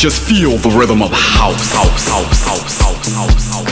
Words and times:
Just 0.00 0.22
feel 0.22 0.56
the 0.56 0.70
rhythm 0.70 1.02
of 1.02 1.10
house, 1.12 1.74
house, 1.74 2.08
house, 2.08 2.46
house, 2.46 2.80
house, 2.80 3.10
house. 3.10 3.70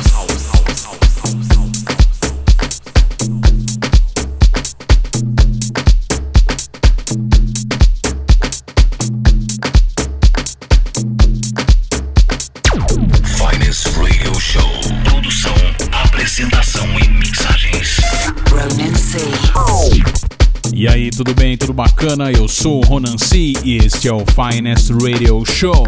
E 20.75 20.87
aí, 20.87 21.11
tudo 21.11 21.35
bem? 21.35 21.57
Tudo 21.57 21.73
bacana? 21.73 22.31
Eu 22.31 22.47
sou 22.47 22.81
o 22.81 22.87
Ronan 22.87 23.17
C 23.17 23.55
e 23.65 23.79
este 23.79 24.09
é 24.09 24.13
o 24.13 24.25
Finest 24.27 24.91
Radio 24.91 25.43
Show 25.47 25.87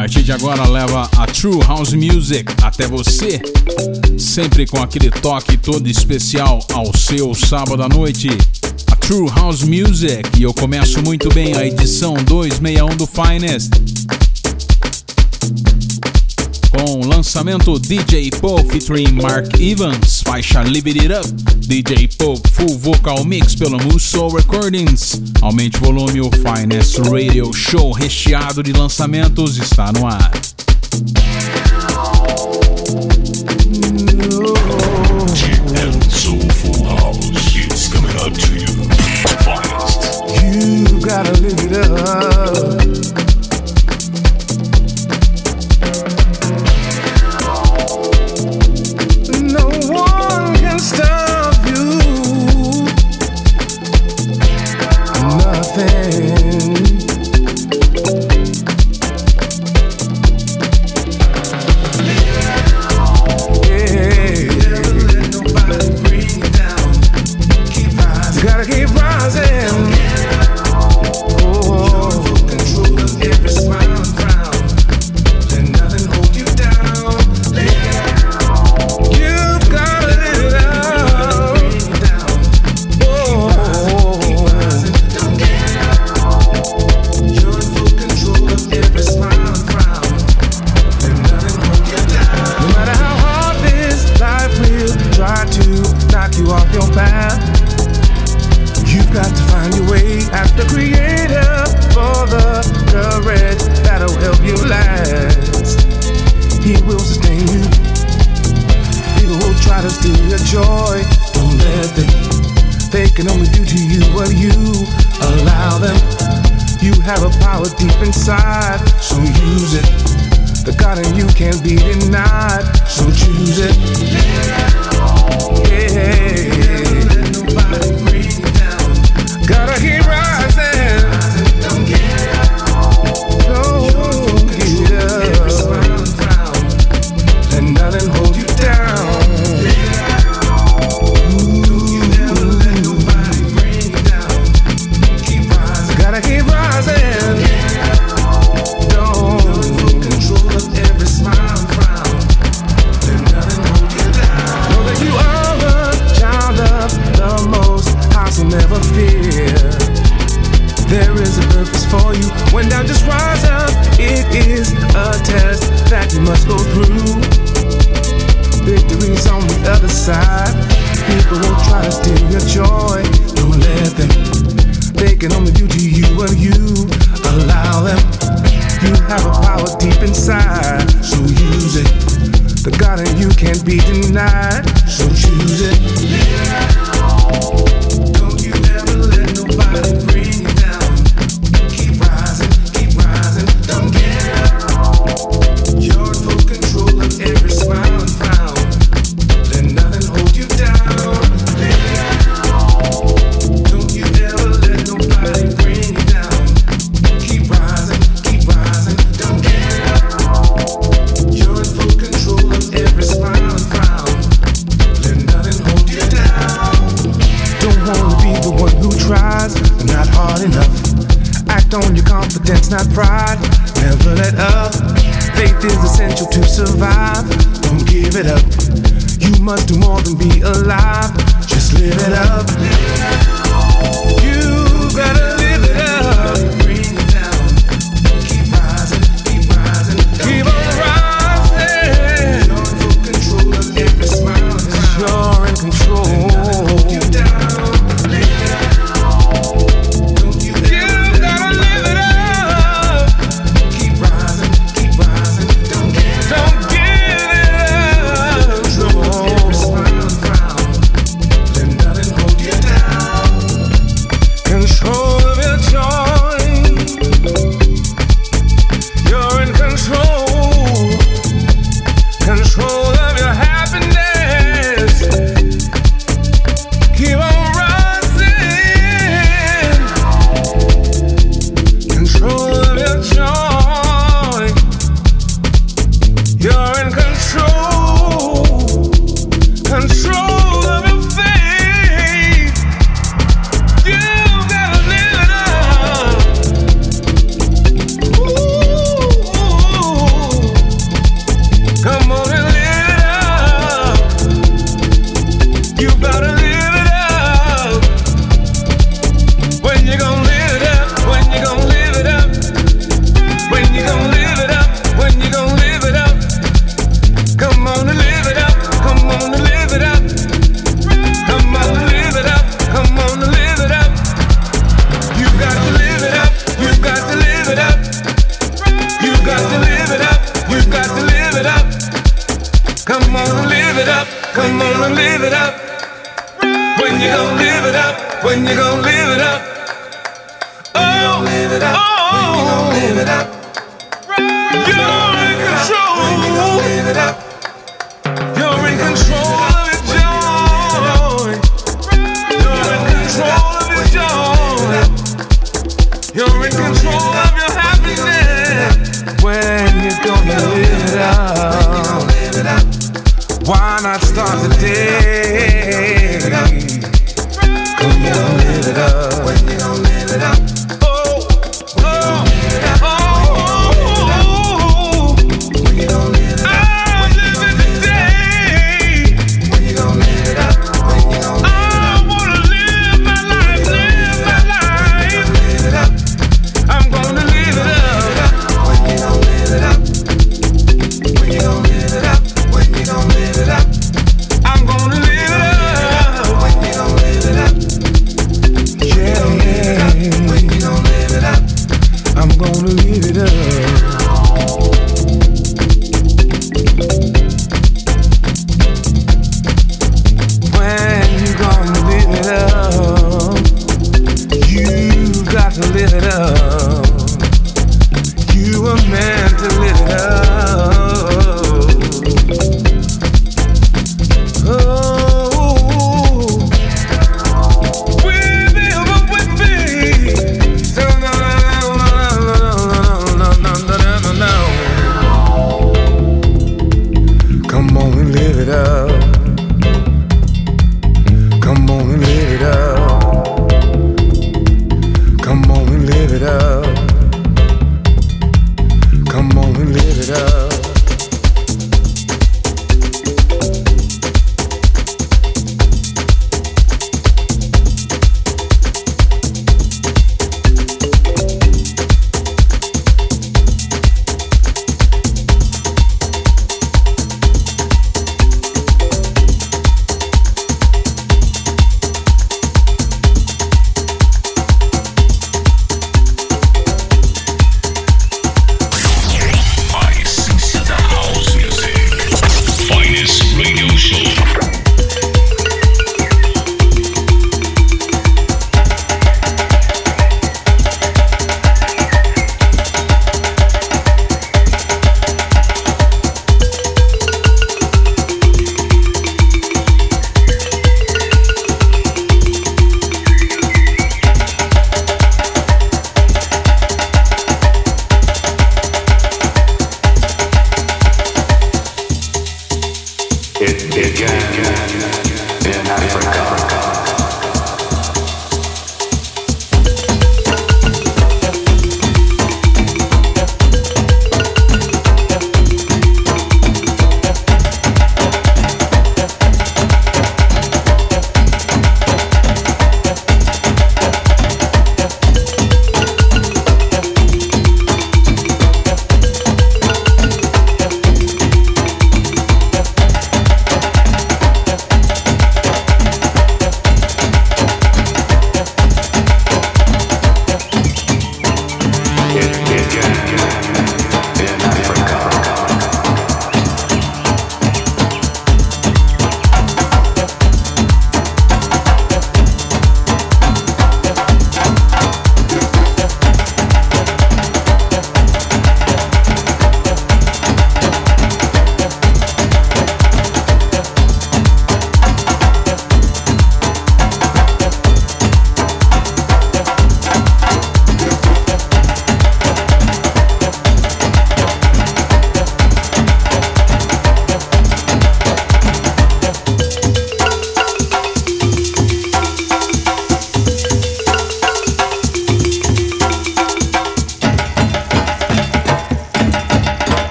partir 0.00 0.22
de 0.22 0.32
agora 0.32 0.66
leva 0.66 1.10
a 1.18 1.26
True 1.26 1.60
House 1.60 1.92
Music 1.92 2.50
até 2.62 2.88
você, 2.88 3.38
sempre 4.18 4.66
com 4.66 4.78
aquele 4.82 5.10
toque 5.10 5.58
todo 5.58 5.86
especial 5.86 6.64
ao 6.72 6.96
seu 6.96 7.34
sábado 7.34 7.82
à 7.82 7.88
noite. 7.88 8.30
A 8.90 8.96
True 8.96 9.28
House 9.28 9.62
Music 9.62 10.22
e 10.38 10.42
eu 10.42 10.54
começo 10.54 11.02
muito 11.02 11.28
bem 11.34 11.54
a 11.54 11.66
edição 11.66 12.14
261 12.14 12.96
do 12.96 13.06
Finest. 13.06 13.72
Com 16.70 17.00
o 17.00 17.06
lançamento 17.06 17.78
DJ 17.78 18.30
Paul 18.40 18.64
featuring 18.64 19.12
Mark 19.12 19.60
Evans 19.60 20.19
faixa 20.30 20.62
Live 20.62 20.90
It 20.90 21.10
Up, 21.10 21.26
DJ 21.66 22.06
Pop, 22.16 22.40
Full 22.52 22.78
Vocal 22.78 23.24
Mix 23.24 23.56
pela 23.56 23.76
Musso 23.78 24.28
Recordings. 24.28 25.20
Aumente 25.40 25.76
o 25.78 25.80
volume, 25.80 26.20
o 26.20 26.30
Finest 26.30 26.98
Radio 26.98 27.52
Show 27.52 27.90
recheado 27.90 28.62
de 28.62 28.72
lançamentos 28.72 29.56
está 29.56 29.90
no 29.90 30.06
ar. 30.06 30.30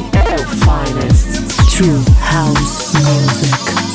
the 0.00 0.64
finest 0.64 1.70
true 1.70 2.02
house 2.18 2.94
music. 2.94 3.91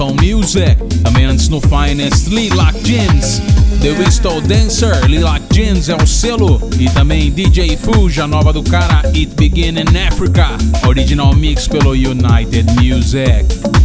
Pelo 0.00 0.14
Malton 0.14 0.16
Music. 0.22 0.76
Também 1.02 1.26
antes 1.26 1.48
no 1.48 1.60
Finest, 1.60 2.28
Lilac 2.28 2.78
Jeans. 2.82 3.42
The 3.82 3.90
Whistle 3.92 4.40
Dancer, 4.40 5.06
Lilac 5.06 5.42
Jeans 5.52 5.88
é 5.88 5.96
o 5.96 6.06
selo. 6.06 6.60
E 6.78 6.88
também 6.90 7.30
DJ 7.30 7.76
Fuja, 7.76 8.26
nova 8.26 8.52
do 8.52 8.62
cara, 8.62 9.02
It 9.08 9.34
Begin 9.36 9.78
in 9.78 10.08
Africa. 10.08 10.48
Original 10.86 11.34
mix 11.34 11.68
pelo 11.68 11.90
United 11.90 12.66
Music. 12.80 13.79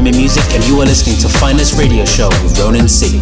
Remy 0.00 0.16
Music, 0.16 0.42
and 0.54 0.66
you 0.66 0.80
are 0.80 0.86
listening 0.86 1.18
to 1.18 1.28
Finest 1.28 1.78
Radio 1.78 2.06
Show 2.06 2.30
with 2.42 2.58
Ronan 2.58 2.88
C. 2.88 3.18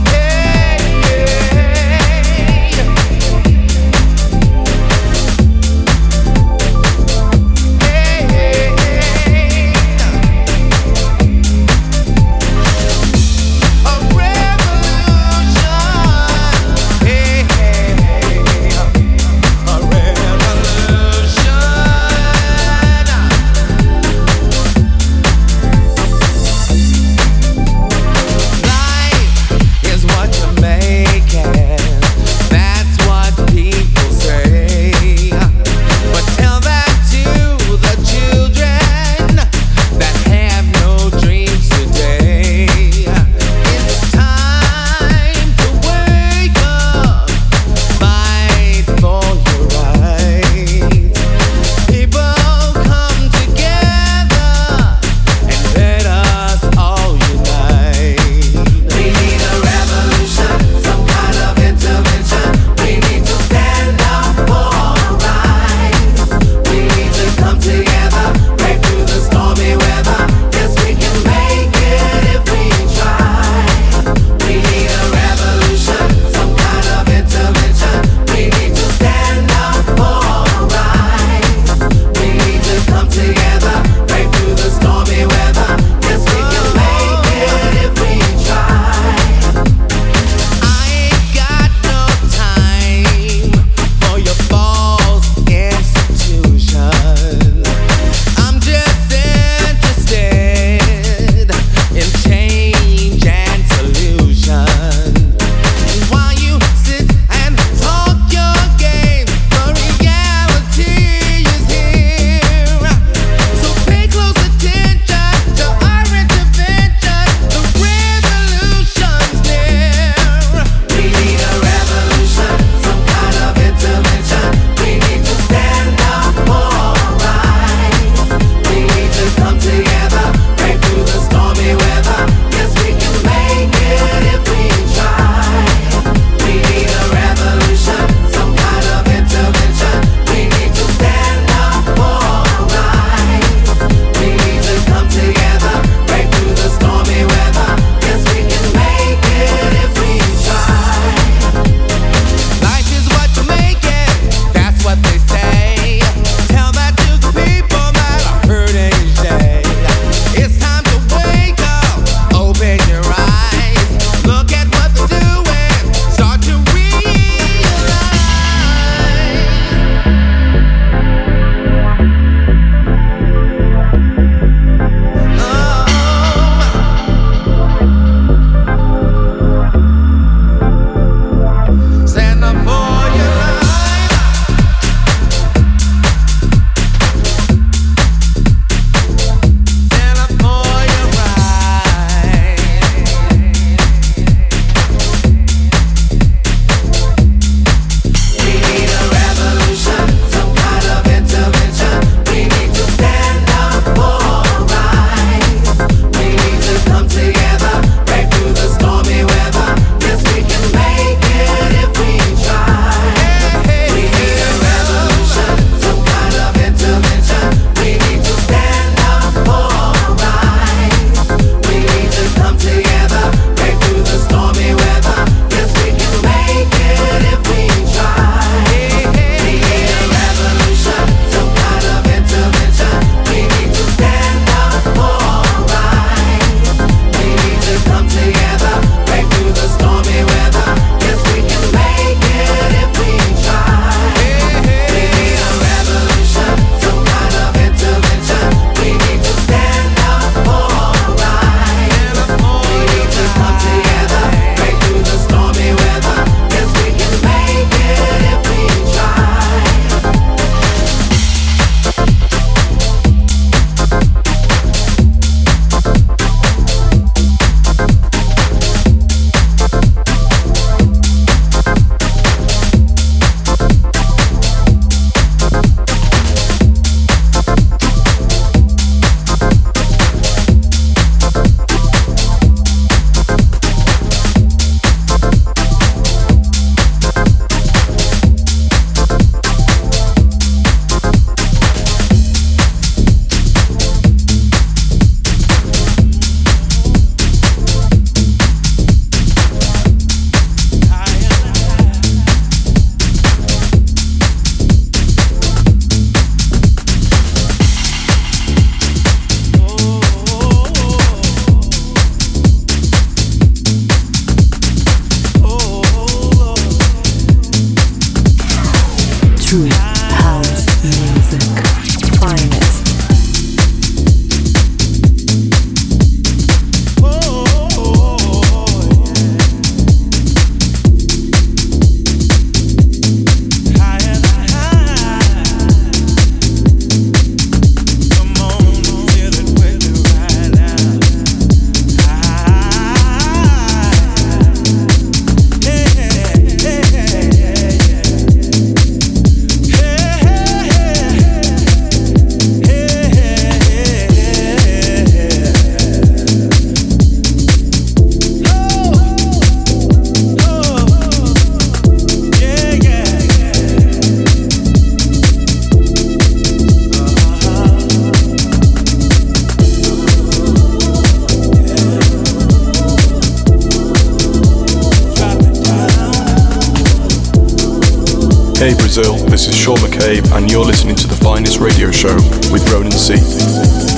Hey 378.58 378.74
Brazil, 378.74 379.14
this 379.14 379.46
is 379.46 379.56
Sean 379.56 379.76
McCabe, 379.76 380.36
and 380.36 380.50
you're 380.50 380.64
listening 380.64 380.96
to 380.96 381.06
the 381.06 381.14
finest 381.14 381.60
radio 381.60 381.92
show 381.92 382.16
with 382.50 382.68
Ronan 382.72 382.90
C. 382.90 383.97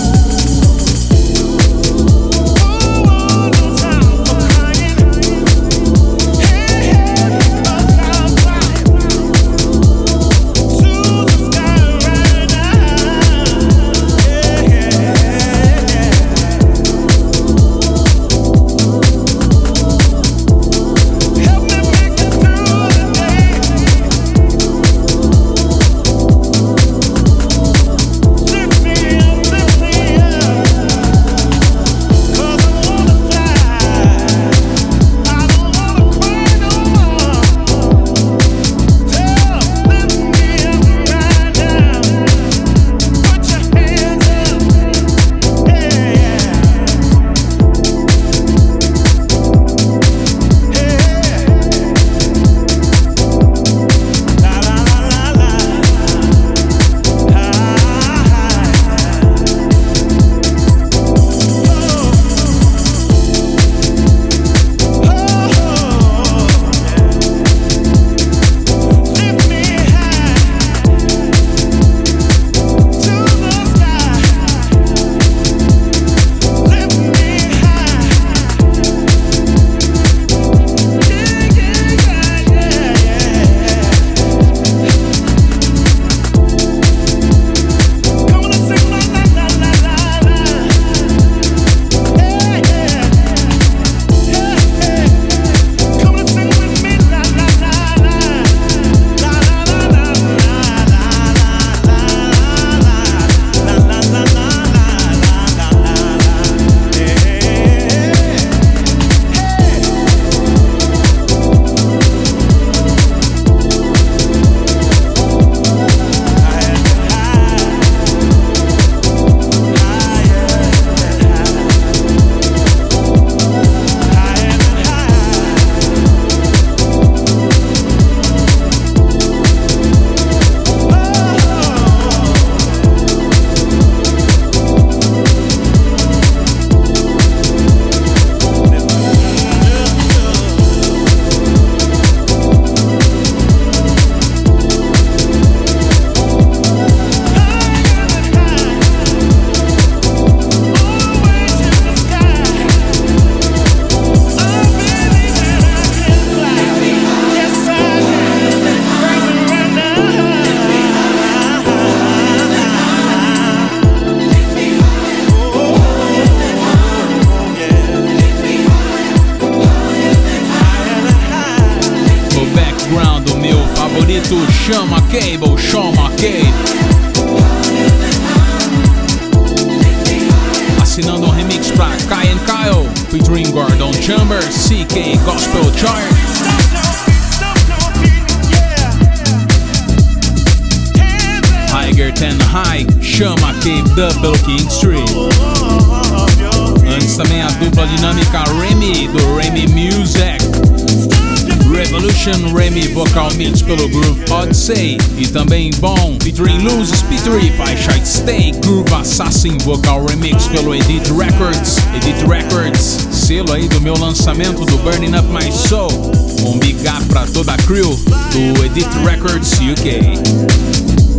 e 205.17 205.27
também 205.27 205.71
Bom 205.79 206.17
featuring 206.23 206.59
Luz 206.59 206.91
Spittery, 206.91 207.51
faixa 207.57 207.93
Stay 208.05 208.53
Groove 208.63 208.93
Assassin 208.95 209.59
Vocal 209.59 210.07
Remix 210.07 210.49
pelo 210.49 210.75
Edit 210.75 211.13
Records. 211.13 211.77
Edit 211.97 212.25
Records, 212.27 213.09
selo 213.11 213.53
aí 213.53 213.69
do 213.69 213.81
meu 213.81 213.95
lançamento 213.95 214.65
do 214.65 214.79
Burning 214.79 215.17
Up 215.17 215.29
My 215.29 215.51
Soul. 215.53 216.13
Um 216.45 216.59
big 216.59 216.87
up 216.89 217.05
pra 217.07 217.27
toda 217.27 217.53
a 217.53 217.57
crew 217.59 217.99
do 218.33 218.65
Edit 218.65 218.89
Records 219.05 219.53
UK 219.61 221.10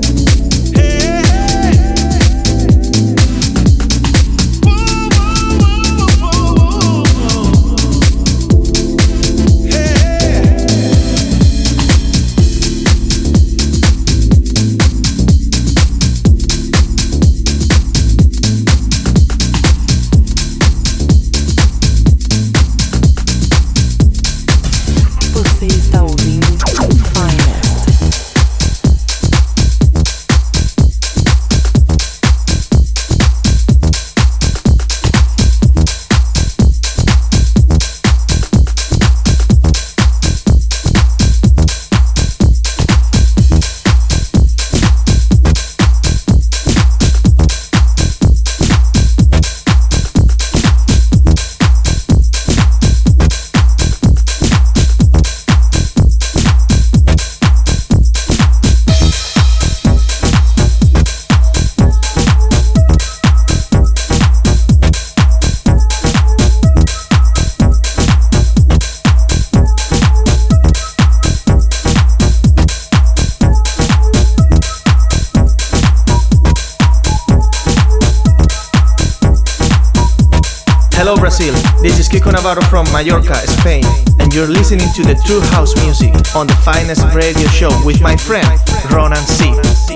Navarro 82.42 82.62
from 82.64 82.92
Mallorca, 82.92 83.36
Spain, 83.36 83.84
and 84.20 84.34
you're 84.34 84.48
listening 84.48 84.88
to 84.96 85.04
the 85.04 85.14
True 85.28 85.42
House 85.54 85.76
Music 85.84 86.12
on 86.36 86.48
the 86.48 86.56
finest 86.66 87.06
radio 87.14 87.48
show 87.50 87.70
with 87.86 88.02
my 88.02 88.18
friend 88.18 88.60
Ronan 88.92 89.18
C. 89.28 89.91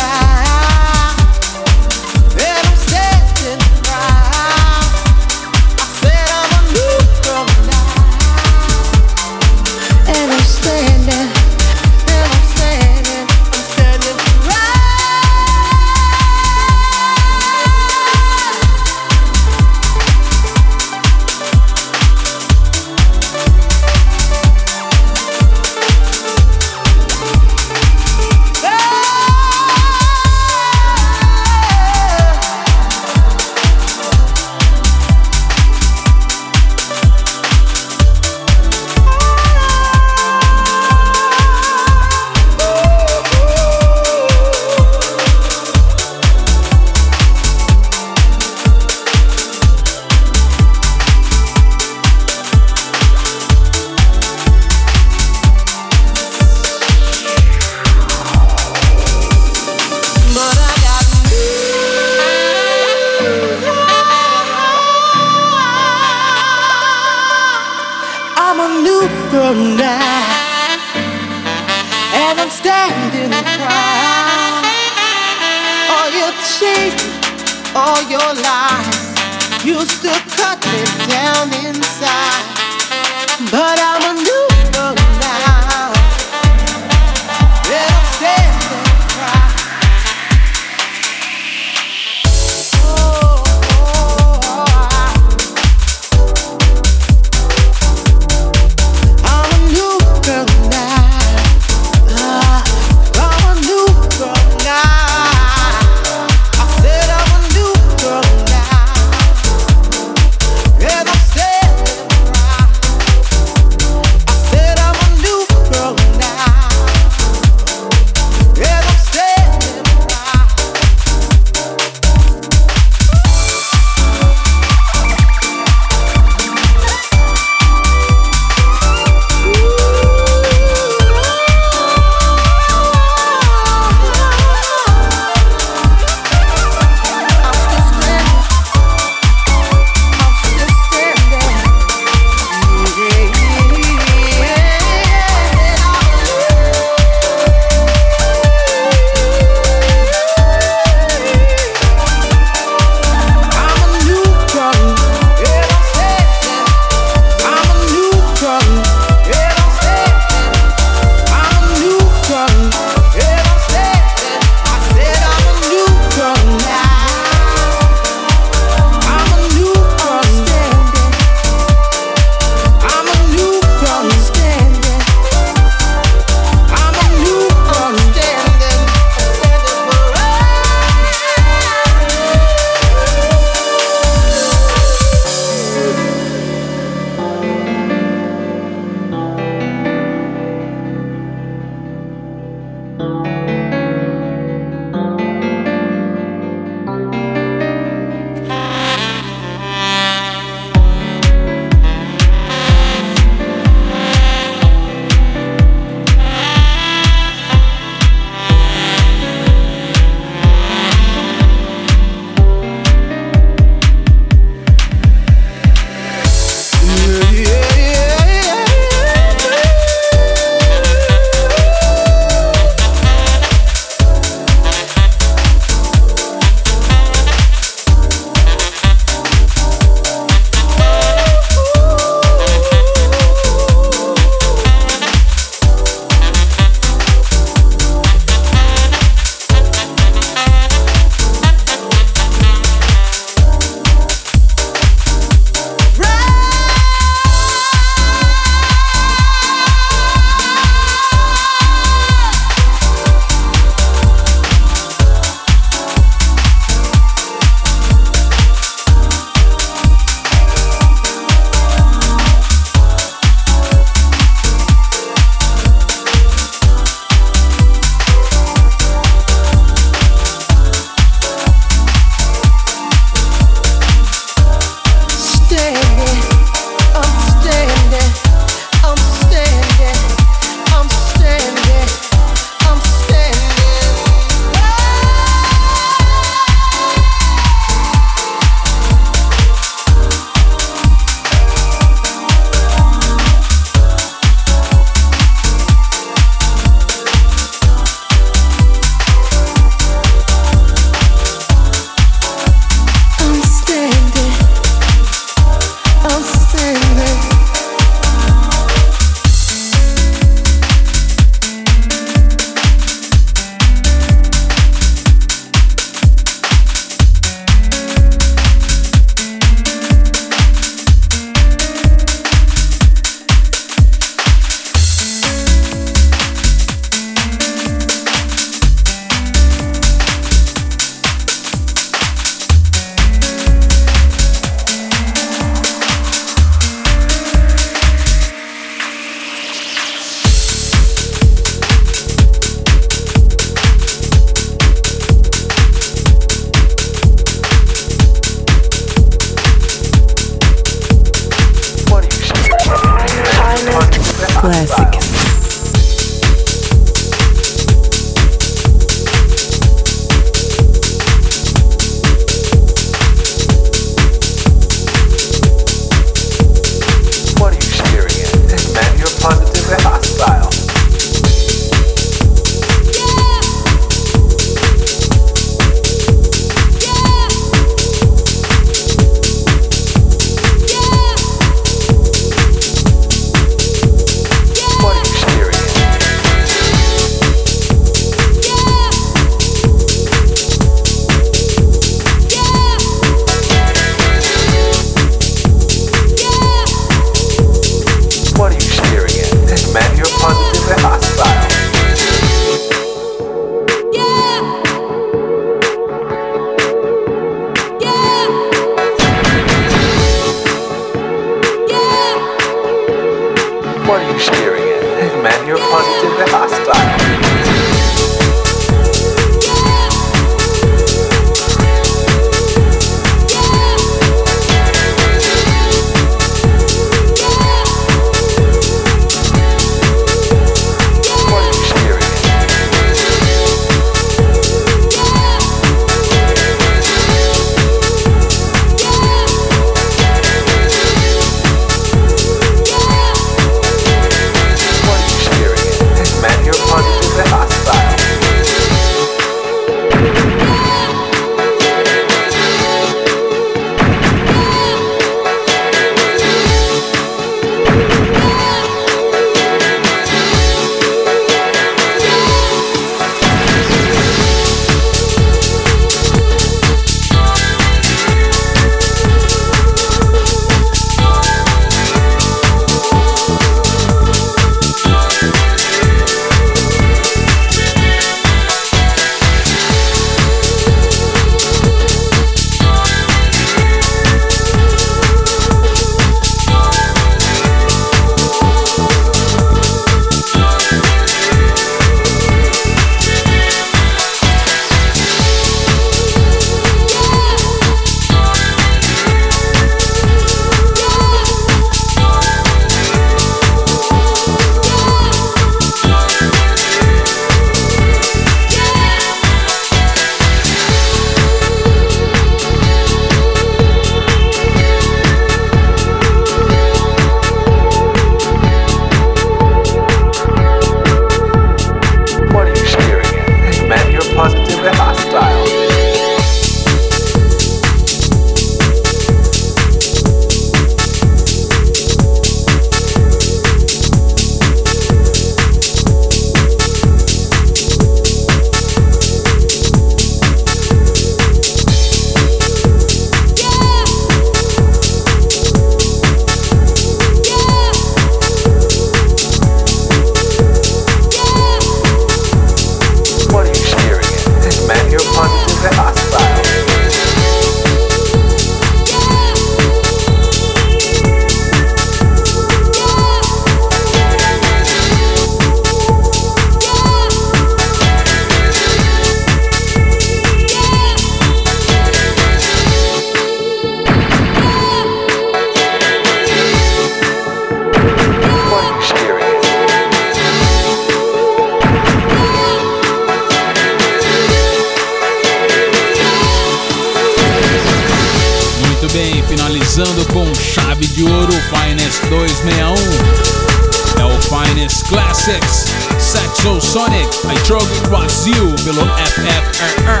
I 597.30 597.90
Was 597.90 598.26
You 598.26 598.54
pelo 598.64 598.86
FFRR. 598.96 600.00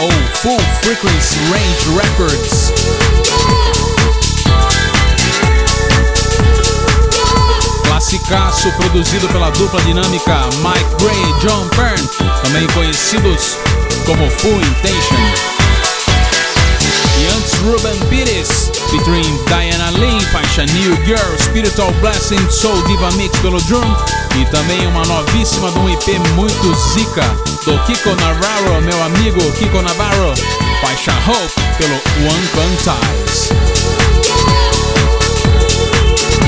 Ou 0.00 0.10
Full 0.34 0.60
Frequency 0.82 1.38
Range 1.50 2.00
Records. 2.00 2.72
Classicaço 7.84 8.70
produzido 8.72 9.28
pela 9.28 9.50
dupla 9.50 9.80
dinâmica 9.82 10.44
Mike 10.58 11.02
Gray 11.02 11.20
e 11.20 11.46
John 11.46 11.68
Byrne, 11.74 12.08
também 12.44 12.66
conhecidos 12.68 13.58
como 14.06 14.30
Full 14.30 14.60
Intention. 14.60 15.57
Ruben 17.62 17.98
Pires, 18.08 18.70
featuring 18.90 19.38
Diana 19.46 19.90
Lee, 19.98 20.20
faixa 20.32 20.64
New 20.66 20.96
Girl, 21.04 21.36
Spiritual 21.38 21.92
Blessing, 22.00 22.38
Soul 22.50 22.80
Diva 22.82 23.10
Mix 23.12 23.36
pelo 23.40 23.60
Drum. 23.62 23.96
E 24.40 24.44
também 24.46 24.86
uma 24.86 25.04
novíssima 25.04 25.70
de 25.70 25.78
um 25.78 25.88
IP 25.88 26.18
muito 26.34 26.74
zica, 26.92 27.24
do 27.64 27.78
Kiko 27.84 28.10
Navarro, 28.16 28.80
meu 28.82 29.02
amigo 29.02 29.40
Kiko 29.52 29.82
Navarro, 29.82 30.34
faixa 30.80 31.12
Hope 31.26 31.52
pelo 31.78 31.94
One 32.30 32.48
Quantize. 32.54 33.52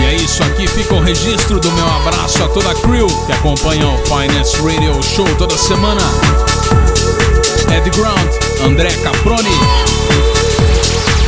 E 0.01 0.05
é 0.05 0.15
isso, 0.15 0.43
aqui 0.45 0.67
fica 0.67 0.95
o 0.95 1.01
registro 1.01 1.59
do 1.59 1.71
meu 1.73 1.87
abraço 1.87 2.43
a 2.45 2.49
toda 2.49 2.71
a 2.71 2.75
crew 2.75 3.07
que 3.27 3.33
acompanha 3.33 3.89
o 3.89 3.99
Finance 4.07 4.57
Radio 4.63 5.03
Show 5.03 5.27
toda 5.37 5.57
semana. 5.59 6.03
Ed 7.77 7.89
Ground, 7.91 8.31
André 8.65 8.91
Caproni, 9.03 9.90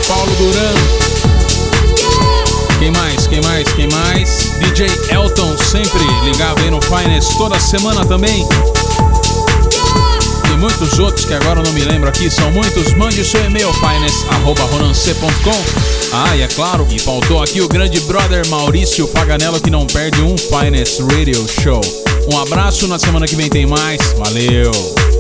Paulo 0.09 0.33
Duran. 0.37 0.75
Quem 2.79 2.91
mais? 2.91 3.27
Quem 3.27 3.41
mais? 3.43 3.69
Quem 3.73 3.89
mais? 3.89 4.53
DJ 4.59 4.87
Elton, 5.11 5.57
sempre 5.71 6.03
ligado 6.25 6.61
aí 6.63 6.71
no 6.71 6.81
Finance 6.81 7.37
toda 7.39 7.59
semana 7.59 8.05
também. 8.05 8.47
E 10.53 10.57
muitos 10.57 10.99
outros 10.99 11.25
que 11.25 11.35
agora 11.35 11.61
eu 11.61 11.65
não 11.65 11.73
me 11.73 11.85
lembro 11.85 12.09
aqui, 12.09 12.29
são 12.31 12.51
muitos. 12.51 12.93
Mande 12.95 13.25
seu 13.25 13.45
e-mail, 13.45 13.73
finance.com. 13.75 14.23
Ah, 16.13 16.37
e 16.37 16.43
é 16.43 16.49
claro, 16.49 16.87
e 16.91 16.99
faltou 16.99 17.43
aqui 17.43 17.61
o 17.61 17.69
grande 17.69 18.01
brother 18.01 18.47
Maurício 18.49 19.07
Faganello 19.07 19.61
que 19.61 19.71
não 19.71 19.87
perde 19.87 20.21
um 20.21 20.37
Finance 20.37 21.01
Radio 21.03 21.47
Show. 21.63 21.81
Um 22.33 22.39
abraço, 22.39 22.87
na 22.89 22.99
semana 22.99 23.27
que 23.27 23.37
vem 23.37 23.49
tem 23.49 23.67
mais. 23.67 24.01
Valeu! 24.17 25.12